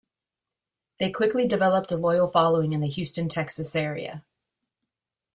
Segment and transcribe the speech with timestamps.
[0.99, 4.25] They quickly developed a loyal following in the Houston, Texas area.